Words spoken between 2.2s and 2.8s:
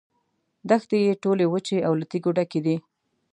ډکې دي.